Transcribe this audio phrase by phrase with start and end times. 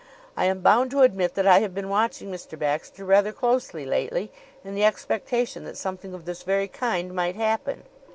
[0.35, 2.57] I am bound to admit that I have been watching Mr.
[2.57, 4.31] Baxter rather closely lately
[4.63, 7.83] in the expectation that something of this very kind might happen.